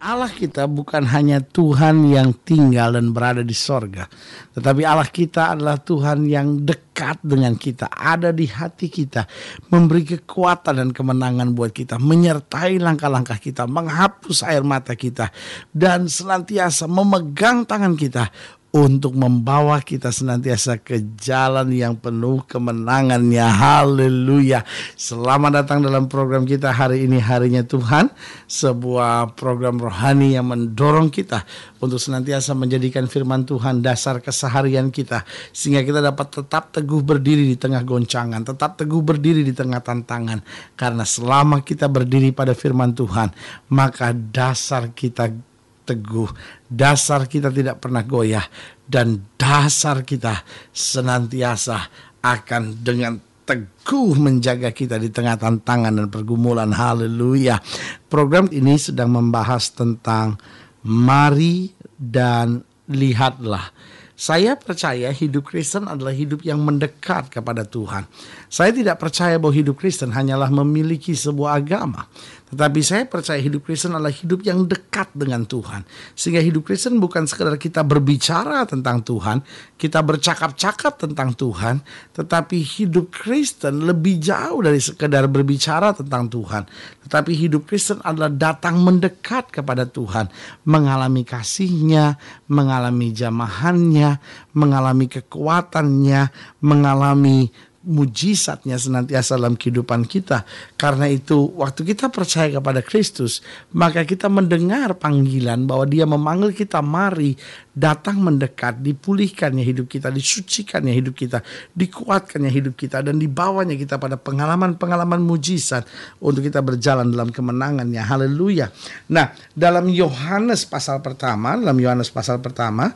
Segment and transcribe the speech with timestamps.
[0.00, 4.08] Allah kita bukan hanya Tuhan yang tinggal dan berada di sorga.
[4.56, 7.92] Tetapi Allah kita adalah Tuhan yang dekat dengan kita.
[7.92, 9.28] Ada di hati kita.
[9.68, 12.00] Memberi kekuatan dan kemenangan buat kita.
[12.00, 13.68] Menyertai langkah-langkah kita.
[13.68, 15.28] Menghapus air mata kita.
[15.68, 18.32] Dan senantiasa memegang tangan kita
[18.70, 23.42] untuk membawa kita senantiasa ke jalan yang penuh kemenangannya.
[23.42, 24.62] Haleluya.
[24.94, 28.14] Selamat datang dalam program kita hari ini harinya Tuhan.
[28.46, 31.42] Sebuah program rohani yang mendorong kita
[31.82, 35.26] untuk senantiasa menjadikan firman Tuhan dasar keseharian kita.
[35.50, 38.46] Sehingga kita dapat tetap teguh berdiri di tengah goncangan.
[38.46, 40.46] Tetap teguh berdiri di tengah tantangan.
[40.78, 43.34] Karena selama kita berdiri pada firman Tuhan.
[43.74, 45.49] Maka dasar kita
[45.90, 46.30] teguh,
[46.70, 48.46] dasar kita tidak pernah goyah,
[48.86, 51.90] dan dasar kita senantiasa
[52.22, 56.70] akan dengan teguh menjaga kita di tengah tantangan dan pergumulan.
[56.70, 57.58] Haleluya.
[58.06, 60.38] Program ini sedang membahas tentang
[60.86, 63.74] mari dan lihatlah.
[64.20, 68.04] Saya percaya hidup Kristen adalah hidup yang mendekat kepada Tuhan.
[68.52, 72.04] Saya tidak percaya bahwa hidup Kristen hanyalah memiliki sebuah agama,
[72.50, 75.86] tetapi saya percaya hidup Kristen adalah hidup yang dekat dengan Tuhan.
[76.18, 79.46] Sehingga hidup Kristen bukan sekedar kita berbicara tentang Tuhan,
[79.78, 81.78] kita bercakap-cakap tentang Tuhan,
[82.10, 86.66] tetapi hidup Kristen lebih jauh dari sekedar berbicara tentang Tuhan.
[87.06, 90.26] Tetapi hidup Kristen adalah datang mendekat kepada Tuhan,
[90.66, 92.18] mengalami kasihnya,
[92.50, 94.18] mengalami jamahannya,
[94.58, 96.34] mengalami kekuatannya,
[96.66, 100.44] mengalami mujizatnya senantiasa dalam kehidupan kita.
[100.76, 103.40] Karena itu waktu kita percaya kepada Kristus,
[103.72, 107.40] maka kita mendengar panggilan bahwa dia memanggil kita mari
[107.72, 111.40] datang mendekat, dipulihkannya hidup kita, disucikannya hidup kita,
[111.72, 115.88] dikuatkannya hidup kita dan dibawanya kita pada pengalaman-pengalaman mujizat
[116.20, 118.04] untuk kita berjalan dalam kemenangannya.
[118.04, 118.68] Haleluya.
[119.08, 122.92] Nah, dalam Yohanes pasal pertama, dalam Yohanes pasal pertama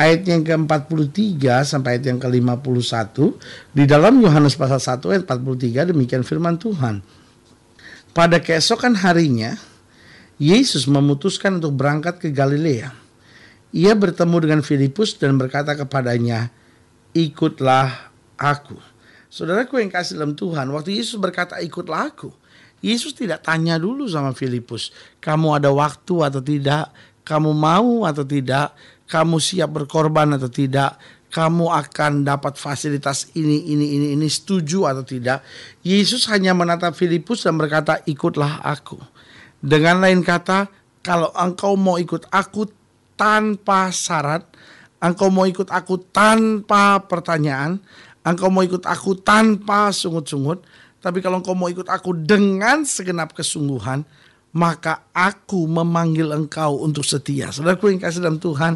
[0.00, 3.16] ayat yang ke-43 sampai ayat yang ke-51
[3.76, 7.04] di dalam Yohanes pasal 1 ayat 43 demikian firman Tuhan.
[8.16, 9.60] Pada keesokan harinya
[10.40, 12.96] Yesus memutuskan untuk berangkat ke Galilea.
[13.76, 16.48] Ia bertemu dengan Filipus dan berkata kepadanya,
[17.12, 18.10] "Ikutlah
[18.40, 18.74] aku."
[19.30, 22.32] Saudaraku yang kasih dalam Tuhan, waktu Yesus berkata, "Ikutlah aku."
[22.80, 24.90] Yesus tidak tanya dulu sama Filipus,
[25.20, 26.88] "Kamu ada waktu atau tidak?
[27.22, 28.74] Kamu mau atau tidak?"
[29.10, 30.94] Kamu siap berkorban atau tidak,
[31.34, 35.42] kamu akan dapat fasilitas ini, ini, ini, ini, setuju atau tidak.
[35.82, 38.98] Yesus hanya menatap Filipus dan berkata, ikutlah aku.
[39.58, 40.70] Dengan lain kata,
[41.02, 42.70] kalau engkau mau ikut aku
[43.18, 44.46] tanpa syarat,
[45.02, 47.82] engkau mau ikut aku tanpa pertanyaan,
[48.22, 50.62] engkau mau ikut aku tanpa sungut-sungut,
[51.00, 54.04] tapi kalau engkau mau ikut aku dengan segenap kesungguhan,
[54.50, 57.54] maka aku memanggil engkau untuk setia.
[57.54, 58.74] Saudaraku yang kasih dalam Tuhan,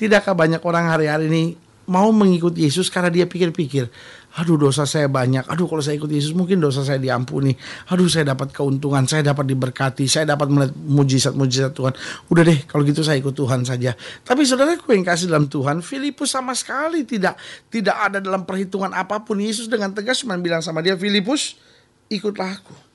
[0.00, 1.44] tidakkah banyak orang hari-hari ini
[1.90, 3.90] mau mengikuti Yesus karena dia pikir-pikir,
[4.38, 7.50] aduh dosa saya banyak, aduh kalau saya ikut Yesus mungkin dosa saya diampuni,
[7.90, 11.92] aduh saya dapat keuntungan, saya dapat diberkati, saya dapat melihat mujizat-mujizat Tuhan.
[12.30, 13.98] Udah deh kalau gitu saya ikut Tuhan saja.
[14.22, 17.34] Tapi saudaraku yang kasih dalam Tuhan, Filipus sama sekali tidak
[17.74, 19.42] tidak ada dalam perhitungan apa pun.
[19.42, 21.58] Yesus dengan tegas cuma bilang sama dia, Filipus
[22.06, 22.89] ikutlah aku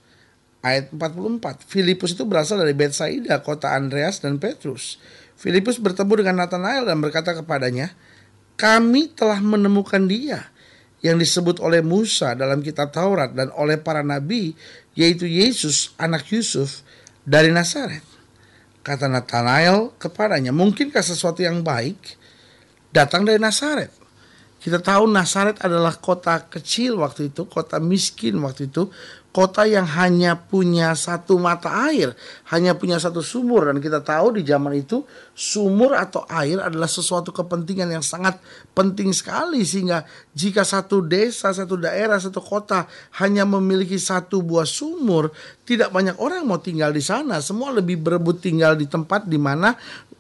[0.66, 1.62] ayat 44.
[1.70, 4.98] Filipus itu berasal dari Betsaida, kota Andreas dan Petrus.
[5.38, 7.94] Filipus bertemu dengan Nathanael dan berkata kepadanya,
[8.58, 10.50] "Kami telah menemukan dia
[11.06, 14.58] yang disebut oleh Musa dalam kitab Taurat dan oleh para nabi,
[14.98, 16.82] yaitu Yesus anak Yusuf
[17.22, 18.02] dari Nazaret."
[18.82, 22.18] Kata Nathanael kepadanya, "Mungkinkah sesuatu yang baik
[22.90, 23.94] datang dari Nazaret?"
[24.66, 28.90] Kita tahu Nazaret adalah kota kecil waktu itu, kota miskin waktu itu,
[29.36, 32.16] kota yang hanya punya satu mata air,
[32.56, 35.04] hanya punya satu sumur dan kita tahu di zaman itu
[35.36, 38.40] sumur atau air adalah sesuatu kepentingan yang sangat
[38.72, 42.88] penting sekali sehingga jika satu desa, satu daerah, satu kota
[43.20, 45.36] hanya memiliki satu buah sumur,
[45.68, 47.44] tidak banyak orang mau tinggal di sana.
[47.44, 49.76] Semua lebih berebut tinggal di tempat di mana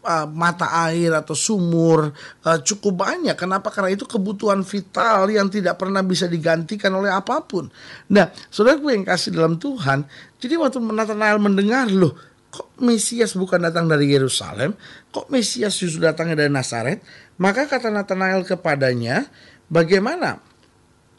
[0.06, 2.13] uh, mata air atau sumur
[2.46, 3.34] uh, cukup banyak.
[3.34, 3.74] Kenapa?
[3.74, 7.68] Karena itu kebutuhan vital yang tidak pernah bisa digantikan oleh apa pun.
[8.13, 10.06] Nah, saudara gue yang kasih dalam Tuhan,
[10.38, 12.13] jadi waktu Nathanael mendengar loh,
[12.54, 14.78] kok Mesias bukan datang dari Yerusalem,
[15.10, 17.02] kok Mesias justru datangnya dari Nazaret,
[17.42, 19.28] maka kata Nathanael kepadanya,
[19.68, 20.40] bagaimana?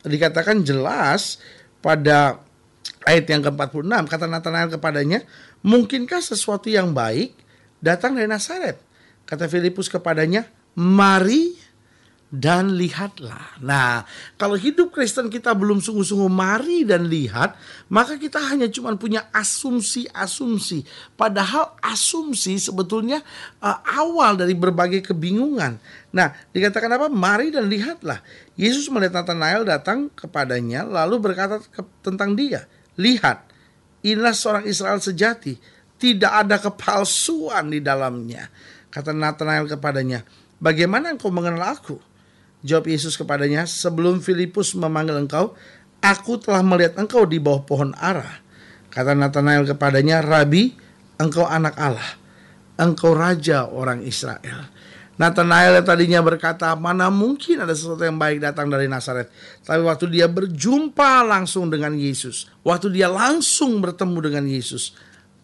[0.06, 1.43] Dikatakan jelas
[1.83, 2.41] pada
[3.05, 5.27] ayat yang ke-46 kata Nathanael kepadanya,
[5.67, 7.45] mungkinkah sesuatu yang baik
[7.81, 8.78] datang dari Nazaret.
[9.26, 10.46] Kata Filipus kepadanya,
[10.78, 11.67] mari
[12.26, 13.62] dan lihatlah.
[13.62, 14.02] Nah,
[14.34, 17.55] kalau hidup Kristen kita belum sungguh-sungguh mari dan lihat,
[17.87, 20.82] maka kita hanya cuma punya asumsi-asumsi.
[21.14, 23.23] Padahal asumsi sebetulnya
[23.62, 25.78] uh, awal dari berbagai kebingungan.
[26.11, 27.06] Nah, dikatakan apa?
[27.06, 28.19] Mari dan lihatlah.
[28.58, 32.67] Yesus melihat Nathanael datang kepadanya lalu berkata ke, tentang dia,
[32.99, 33.46] "Lihat,
[34.02, 38.48] inilah seorang Israel sejati tidak ada kepalsuan di dalamnya.
[38.93, 40.25] Kata Nathanael kepadanya,
[40.60, 42.00] bagaimana engkau mengenal aku?
[42.64, 45.52] Jawab Yesus kepadanya, sebelum Filipus memanggil engkau,
[46.00, 48.40] aku telah melihat engkau di bawah pohon ara.
[48.88, 50.72] Kata Nathanael kepadanya, Rabi,
[51.20, 52.16] engkau anak Allah,
[52.81, 54.72] engkau raja orang Israel.
[55.16, 59.32] Nathanael yang tadinya berkata, mana mungkin ada sesuatu yang baik datang dari Nazaret.
[59.64, 64.92] Tapi waktu dia berjumpa langsung dengan Yesus, waktu dia langsung bertemu dengan Yesus,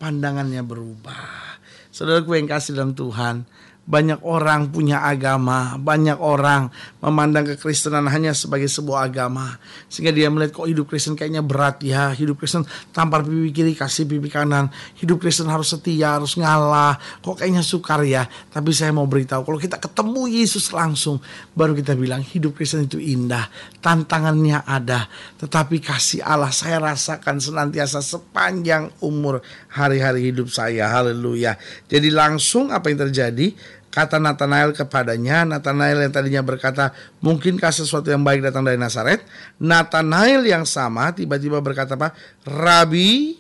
[0.03, 1.63] pandangannya berubah.
[1.95, 3.47] Saudara yang kasih dalam Tuhan,
[3.83, 6.71] banyak orang punya agama, banyak orang
[7.03, 9.59] memandang kekristenan hanya sebagai sebuah agama.
[9.91, 12.15] Sehingga dia melihat kok hidup Kristen kayaknya berat ya.
[12.15, 12.63] Hidup Kristen
[12.95, 14.71] tampar pipi kiri kasih pipi kanan.
[15.03, 16.95] Hidup Kristen harus setia, harus ngalah.
[17.27, 18.23] Kok kayaknya sukar ya.
[18.55, 21.19] Tapi saya mau beritahu kalau kita ketemu Yesus langsung
[21.59, 23.51] baru kita bilang hidup Kristen itu indah.
[23.83, 25.11] Tantangannya ada,
[25.43, 29.43] tetapi kasih Allah saya rasakan senantiasa sepanjang umur
[29.75, 30.87] hari-hari hidup saya.
[30.87, 31.59] Haleluya.
[31.91, 33.72] Jadi langsung apa yang terjadi?
[33.93, 39.21] Kata Nathanael kepadanya, Nathanael yang tadinya berkata, mungkinkah sesuatu yang baik datang dari Nazaret?
[39.61, 42.17] Nathanael yang sama tiba-tiba berkata apa?
[42.49, 43.37] Rabi,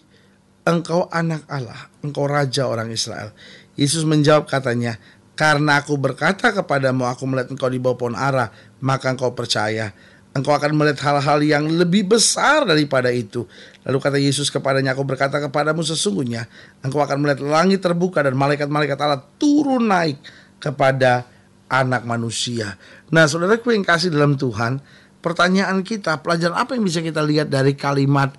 [0.68, 3.32] engkau anak Allah, engkau raja orang Israel.
[3.80, 5.00] Yesus menjawab katanya,
[5.32, 8.52] karena aku berkata kepadamu, aku melihat engkau di bawah pohon ara,
[8.84, 9.96] maka engkau percaya.
[10.36, 13.48] Engkau akan melihat hal-hal yang lebih besar daripada itu.
[13.88, 16.44] Lalu kata Yesus kepadanya, aku berkata kepadamu sesungguhnya,
[16.84, 20.20] engkau akan melihat langit terbuka dan malaikat-malaikat Allah turun naik
[20.62, 21.26] kepada
[21.66, 22.78] anak manusia.
[23.10, 24.78] Nah, saudaraku yang kasih dalam Tuhan,
[25.18, 28.38] pertanyaan kita, pelajaran apa yang bisa kita lihat dari kalimat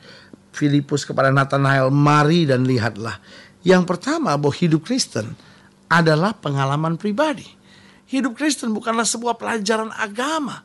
[0.55, 3.19] Filipus kepada Nathanael, mari dan lihatlah.
[3.67, 5.35] Yang pertama, bahwa hidup Kristen
[5.91, 7.49] adalah pengalaman pribadi.
[8.07, 10.61] Hidup Kristen bukanlah sebuah pelajaran agama.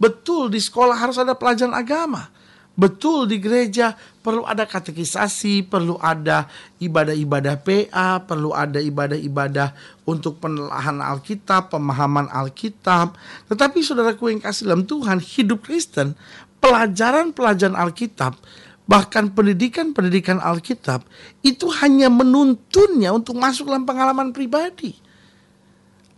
[0.00, 2.32] Betul di sekolah harus ada pelajaran agama.
[2.76, 6.44] Betul di gereja perlu ada katekisasi, perlu ada
[6.76, 9.72] ibadah-ibadah PA, perlu ada ibadah-ibadah
[10.04, 13.16] untuk penelahan Alkitab, pemahaman Alkitab.
[13.48, 16.20] Tetapi saudaraku yang kasih dalam Tuhan, hidup Kristen,
[16.60, 18.36] pelajaran-pelajaran Alkitab,
[18.84, 21.00] bahkan pendidikan-pendidikan Alkitab
[21.40, 25.05] itu hanya menuntunnya untuk masuk dalam pengalaman pribadi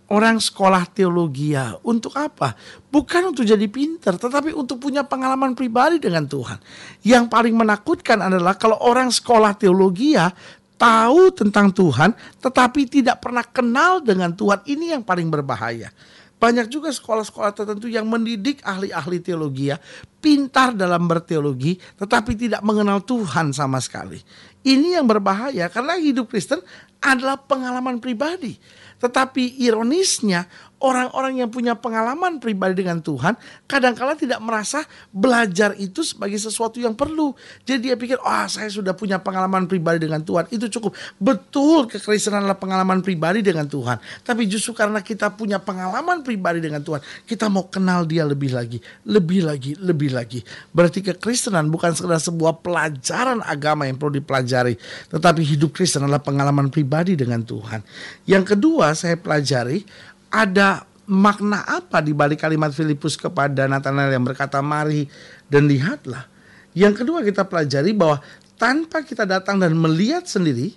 [0.09, 2.57] orang sekolah teologi ya untuk apa?
[2.89, 6.59] Bukan untuk jadi pinter, tetapi untuk punya pengalaman pribadi dengan Tuhan.
[7.05, 10.33] Yang paling menakutkan adalah kalau orang sekolah teologi ya
[10.81, 14.65] tahu tentang Tuhan, tetapi tidak pernah kenal dengan Tuhan.
[14.65, 15.93] Ini yang paling berbahaya.
[16.39, 19.77] Banyak juga sekolah-sekolah tertentu yang mendidik ahli-ahli teologi ya,
[20.23, 24.23] pintar dalam berteologi, tetapi tidak mengenal Tuhan sama sekali.
[24.63, 26.63] Ini yang berbahaya karena hidup Kristen
[27.03, 28.55] adalah pengalaman pribadi.
[28.99, 30.47] Tetapi ironisnya
[30.79, 33.35] orang-orang yang punya pengalaman pribadi dengan Tuhan
[33.67, 37.35] kadangkala tidak merasa belajar itu sebagai sesuatu yang perlu.
[37.67, 42.47] Jadi dia pikir, "Oh, saya sudah punya pengalaman pribadi dengan Tuhan, itu cukup." Betul, kekristenan
[42.47, 43.99] adalah pengalaman pribadi dengan Tuhan.
[44.23, 48.79] Tapi justru karena kita punya pengalaman pribadi dengan Tuhan, kita mau kenal dia lebih lagi,
[49.03, 50.41] lebih lagi, lebih lagi.
[50.71, 54.79] Berarti kekristenan bukan sekedar sebuah pelajaran agama yang perlu dipelajari,
[55.11, 57.83] tetapi hidup Kristen adalah pengalaman pribadi dengan Tuhan.
[58.31, 59.83] Yang kedua, saya pelajari
[60.29, 65.09] ada makna apa di balik kalimat Filipus kepada Nathanael yang berkata mari
[65.49, 66.29] dan lihatlah.
[66.77, 68.21] Yang kedua kita pelajari bahwa
[68.61, 70.77] tanpa kita datang dan melihat sendiri,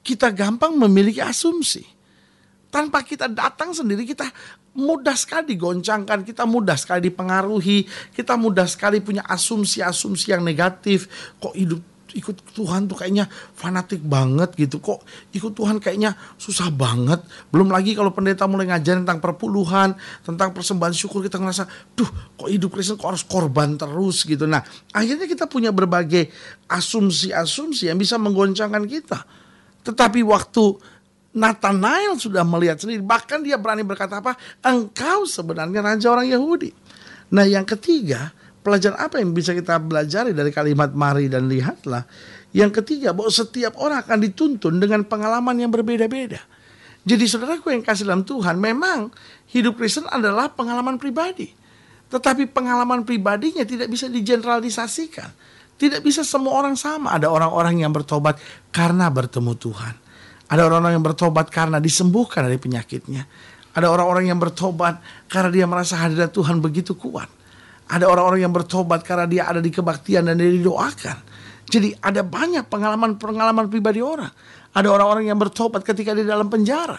[0.00, 1.84] kita gampang memiliki asumsi.
[2.70, 4.30] tanpa kita datang sendiri kita
[4.78, 7.82] mudah sekali digoncangkan, kita mudah sekali dipengaruhi,
[8.14, 11.10] kita mudah sekali punya asumsi-asumsi yang negatif.
[11.42, 11.82] Kok hidup
[12.16, 15.02] ikut Tuhan tuh kayaknya fanatik banget gitu kok
[15.34, 20.94] ikut Tuhan kayaknya susah banget belum lagi kalau pendeta mulai ngajarin tentang perpuluhan tentang persembahan
[20.94, 21.64] syukur kita ngerasa
[21.94, 24.62] duh kok hidup Kristen kok harus korban terus gitu nah
[24.94, 26.30] akhirnya kita punya berbagai
[26.66, 29.18] asumsi-asumsi yang bisa menggoncangkan kita
[29.86, 30.76] tetapi waktu
[31.30, 33.06] Nathanael sudah melihat sendiri.
[33.06, 34.34] Bahkan dia berani berkata apa?
[34.66, 36.74] Engkau sebenarnya raja orang Yahudi.
[37.30, 42.04] Nah yang ketiga, pelajaran apa yang bisa kita pelajari dari kalimat mari dan lihatlah.
[42.50, 46.42] Yang ketiga, bahwa setiap orang akan dituntun dengan pengalaman yang berbeda-beda.
[47.00, 49.08] Jadi saudaraku yang kasih dalam Tuhan, memang
[49.54, 51.48] hidup Kristen adalah pengalaman pribadi.
[52.10, 55.30] Tetapi pengalaman pribadinya tidak bisa digeneralisasikan.
[55.80, 57.16] Tidak bisa semua orang sama.
[57.16, 58.36] Ada orang-orang yang bertobat
[58.68, 59.94] karena bertemu Tuhan.
[60.50, 63.24] Ada orang-orang yang bertobat karena disembuhkan dari penyakitnya.
[63.72, 64.98] Ada orang-orang yang bertobat
[65.30, 67.30] karena dia merasa hadirat Tuhan begitu kuat.
[67.90, 71.16] Ada orang-orang yang bertobat karena dia ada di kebaktian dan dia didoakan.
[71.66, 74.30] Jadi ada banyak pengalaman-pengalaman pribadi orang.
[74.70, 76.98] Ada orang-orang yang bertobat ketika dia dalam penjara.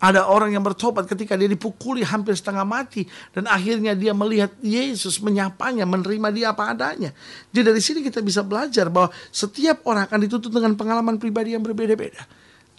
[0.00, 3.04] Ada orang yang bertobat ketika dia dipukuli hampir setengah mati
[3.36, 7.12] dan akhirnya dia melihat Yesus menyapanya, menerima dia apa adanya.
[7.52, 11.60] Jadi dari sini kita bisa belajar bahwa setiap orang akan dituntut dengan pengalaman pribadi yang
[11.60, 12.24] berbeda-beda.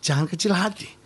[0.02, 1.01] Jangan kecil hati.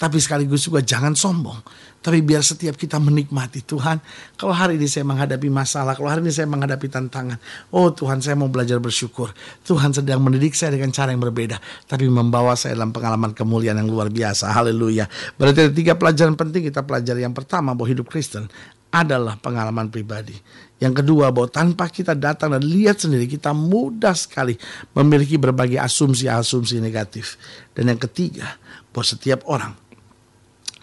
[0.00, 1.60] Tapi sekaligus juga jangan sombong.
[2.00, 4.00] Tapi biar setiap kita menikmati Tuhan.
[4.40, 7.36] Kalau hari ini saya menghadapi masalah, kalau hari ini saya menghadapi tantangan.
[7.68, 9.28] Oh Tuhan saya mau belajar bersyukur.
[9.60, 11.60] Tuhan sedang mendidik saya dengan cara yang berbeda.
[11.84, 14.48] Tapi membawa saya dalam pengalaman kemuliaan yang luar biasa.
[14.48, 15.04] Haleluya.
[15.36, 17.20] Berarti ada tiga pelajaran penting kita pelajari.
[17.20, 18.48] Yang pertama bahwa hidup Kristen
[18.88, 20.34] adalah pengalaman pribadi.
[20.80, 24.56] Yang kedua bahwa tanpa kita datang dan lihat sendiri kita mudah sekali
[24.96, 27.36] memiliki berbagai asumsi-asumsi negatif.
[27.76, 28.56] Dan yang ketiga
[28.88, 29.89] bahwa setiap orang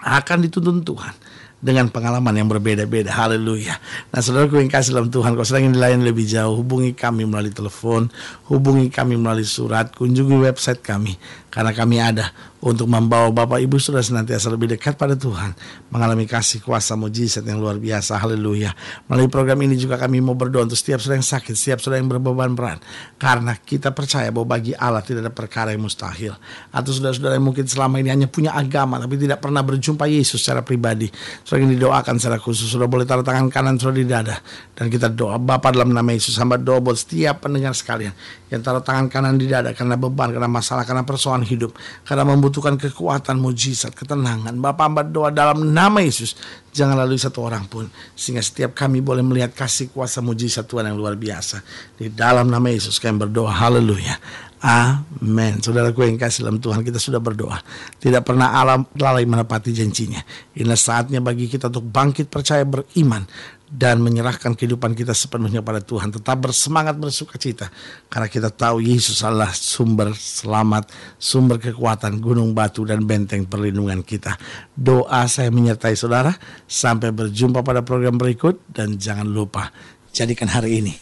[0.07, 1.15] akan dituntun Tuhan
[1.57, 3.09] dengan pengalaman yang berbeda-beda.
[3.09, 3.81] Haleluya.
[4.13, 8.13] Nah, saudaraku yang kasih dalam Tuhan, kalau sedang dilayani lebih jauh, hubungi kami melalui telepon,
[8.45, 11.17] hubungi kami melalui surat, kunjungi website kami
[11.57, 12.29] karena kami ada
[12.61, 15.57] untuk membawa Bapak Ibu sudah senantiasa lebih dekat pada Tuhan,
[15.89, 18.13] mengalami kasih kuasa mujizat yang luar biasa.
[18.13, 18.77] Haleluya.
[19.09, 22.09] Melalui program ini juga kami mau berdoa untuk setiap saudara yang sakit, setiap saudara yang
[22.13, 22.81] berbeban berat.
[23.17, 26.37] Karena kita percaya bahwa bagi Allah tidak ada perkara yang mustahil.
[26.69, 30.61] Atau saudara-saudara yang mungkin selama ini hanya punya agama tapi tidak pernah berjumpa Yesus secara
[30.61, 31.09] pribadi.
[31.47, 34.35] Saudara yang didoakan secara khusus, sudah boleh taruh tangan kanan saudara di dada.
[34.75, 38.11] Dan kita doa Bapak dalam nama Yesus, hamba doa buat setiap pendengar sekalian
[38.51, 41.71] yang taruh tangan kanan di dada karena beban, karena masalah, karena persoalan hidup
[42.03, 44.59] karena membutuhkan kekuatan mujizat ketenangan.
[44.59, 46.35] Bapak hamba doa dalam nama Yesus
[46.75, 50.99] jangan lalui satu orang pun sehingga setiap kami boleh melihat kasih kuasa mujizat Tuhan yang
[50.99, 51.63] luar biasa.
[51.95, 54.19] Di dalam nama Yesus kami berdoa haleluya
[54.57, 55.61] Amin.
[55.61, 57.61] Saudaraku yang kasih dalam Tuhan, kita sudah berdoa.
[58.01, 60.17] Tidak pernah alam lalai menepati janjinya.
[60.57, 63.21] Inilah saatnya bagi kita untuk bangkit percaya beriman
[63.69, 66.09] dan menyerahkan kehidupan kita sepenuhnya pada Tuhan.
[66.09, 67.69] Tetap bersemangat bersuka cita
[68.09, 70.89] karena kita tahu Yesus adalah sumber selamat,
[71.21, 74.41] sumber kekuatan, gunung batu dan benteng perlindungan kita.
[74.73, 76.33] Doa saya menyertai saudara.
[76.65, 79.69] Sampai berjumpa pada program berikut dan jangan lupa
[80.09, 80.93] jadikan hari ini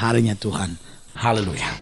[0.00, 0.80] harinya Tuhan.
[1.12, 1.76] Haleluya.